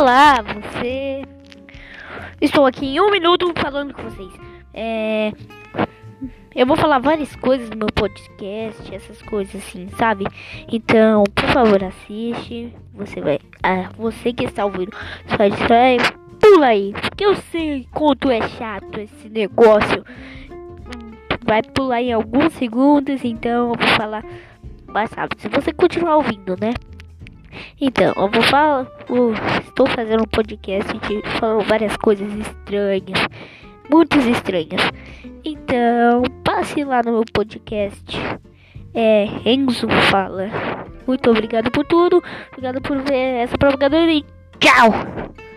[0.00, 1.26] Olá, você.
[2.40, 4.32] Estou aqui em um minuto falando com vocês.
[4.72, 5.30] É.
[6.54, 10.24] Eu vou falar várias coisas no meu podcast, essas coisas assim, sabe?
[10.72, 12.74] Então, por favor, assiste.
[12.94, 13.40] Você vai.
[13.62, 14.96] Ah, você que está ouvindo,
[15.36, 15.98] só distrai.
[16.40, 20.02] Pula aí, porque eu sei quanto é chato esse negócio.
[21.44, 24.24] Vai pular em alguns segundos, então eu vou falar
[24.86, 25.42] mais rápido.
[25.42, 26.72] Se você continuar ouvindo, né?
[27.80, 28.86] Então, eu vou falar.
[29.08, 29.32] eu
[29.66, 33.26] estou fazendo um podcast de falando várias coisas estranhas.
[33.90, 34.82] Muitas estranhas.
[35.44, 38.18] Então, passe lá no meu podcast.
[38.92, 40.48] É, Enzo Fala.
[41.06, 42.22] Muito obrigado por tudo.
[42.52, 44.24] Obrigado por ver essa propaganda e
[44.58, 45.49] tchau!